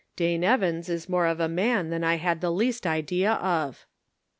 [0.15, 3.85] Dane Evans is more of a man thau I had the least idea of."